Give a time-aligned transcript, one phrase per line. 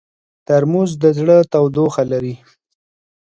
[0.47, 2.35] ترموز د زړه تودوخه لري.